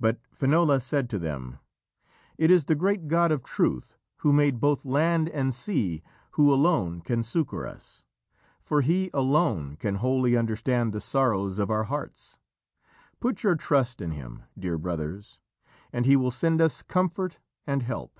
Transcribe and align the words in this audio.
But 0.00 0.18
Finola 0.32 0.80
said 0.80 1.08
to 1.10 1.20
them: 1.20 1.60
"It 2.36 2.50
is 2.50 2.64
the 2.64 2.74
great 2.74 3.06
God 3.06 3.30
of 3.30 3.44
truth 3.44 3.96
who 4.16 4.32
made 4.32 4.58
both 4.58 4.84
land 4.84 5.28
and 5.28 5.54
sea 5.54 6.02
who 6.32 6.52
alone 6.52 7.00
can 7.00 7.22
succour 7.22 7.64
us, 7.64 8.02
for 8.58 8.80
He 8.80 9.08
alone 9.14 9.76
can 9.76 9.94
wholly 10.02 10.36
understand 10.36 10.92
the 10.92 11.00
sorrows 11.00 11.60
of 11.60 11.70
our 11.70 11.84
hearts. 11.84 12.40
Put 13.20 13.44
your 13.44 13.54
trust 13.54 14.00
in 14.00 14.10
Him, 14.10 14.42
dear 14.58 14.78
brothers, 14.78 15.38
and 15.92 16.06
He 16.06 16.16
will 16.16 16.32
send 16.32 16.60
us 16.60 16.82
comfort 16.82 17.38
and 17.64 17.84
help." 17.84 18.18